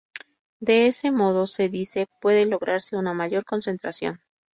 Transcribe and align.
De 0.59 0.87
ese 0.87 1.11
modo, 1.11 1.45
se 1.45 1.69
dice, 1.69 2.09
puede 2.21 2.47
lograrse 2.47 2.95
una 2.97 3.13
mayor 3.13 3.45
concentración. 3.45 4.19